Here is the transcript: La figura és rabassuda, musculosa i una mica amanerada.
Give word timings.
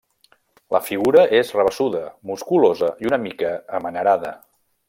La 0.75 0.79
figura 0.85 1.25
és 1.41 1.53
rabassuda, 1.59 2.03
musculosa 2.31 2.93
i 3.05 3.13
una 3.13 3.23
mica 3.29 3.55
amanerada. 3.81 4.35